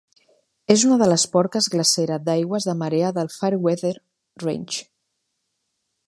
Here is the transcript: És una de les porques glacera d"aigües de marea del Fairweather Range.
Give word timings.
És 0.75 0.83
una 0.87 0.95
de 1.01 1.09
les 1.09 1.25
porques 1.33 1.67
glacera 1.73 2.17
d"aigües 2.29 2.67
de 2.69 2.75
marea 2.79 3.11
del 3.17 3.29
Fairweather 3.35 3.93
Range. 4.47 4.81